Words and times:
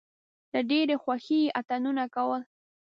له 0.53 0.59
ډېرې 0.69 0.95
خوښۍ 1.03 1.39
یې 1.45 1.53
اتڼونه 1.59 2.03
کول. 2.15 2.41